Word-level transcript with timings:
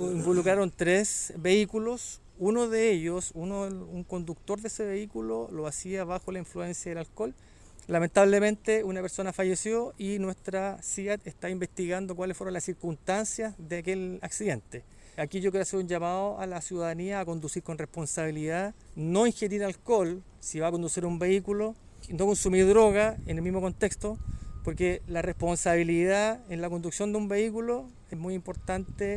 Involucraron 0.00 0.70
tres 0.70 1.32
vehículos. 1.38 2.20
Uno 2.38 2.68
de 2.68 2.92
ellos, 2.92 3.32
uno, 3.34 3.62
un 3.62 4.04
conductor 4.04 4.60
de 4.60 4.68
ese 4.68 4.84
vehículo, 4.84 5.48
lo 5.50 5.66
hacía 5.66 6.04
bajo 6.04 6.30
la 6.30 6.38
influencia 6.38 6.92
del 6.92 6.98
alcohol. 6.98 7.34
Lamentablemente 7.88 8.84
una 8.84 9.00
persona 9.00 9.32
falleció 9.32 9.94
y 9.98 10.20
nuestra 10.20 10.78
CIAT 10.84 11.26
está 11.26 11.50
investigando 11.50 12.14
cuáles 12.14 12.36
fueron 12.36 12.54
las 12.54 12.62
circunstancias 12.62 13.56
de 13.58 13.78
aquel 13.78 14.20
accidente. 14.22 14.84
Aquí 15.16 15.40
yo 15.40 15.50
quiero 15.50 15.62
hacer 15.62 15.80
un 15.80 15.88
llamado 15.88 16.38
a 16.38 16.46
la 16.46 16.60
ciudadanía 16.60 17.18
a 17.18 17.24
conducir 17.24 17.64
con 17.64 17.76
responsabilidad, 17.76 18.76
no 18.94 19.26
ingerir 19.26 19.64
alcohol 19.64 20.22
si 20.38 20.60
va 20.60 20.68
a 20.68 20.70
conducir 20.70 21.06
un 21.06 21.18
vehículo, 21.18 21.74
no 22.10 22.24
consumir 22.24 22.68
droga 22.68 23.16
en 23.26 23.38
el 23.38 23.42
mismo 23.42 23.60
contexto, 23.60 24.16
porque 24.62 25.02
la 25.08 25.22
responsabilidad 25.22 26.40
en 26.50 26.60
la 26.60 26.70
conducción 26.70 27.10
de 27.10 27.18
un 27.18 27.26
vehículo 27.26 27.88
es 28.10 28.18
muy 28.18 28.34
importante 28.34 29.16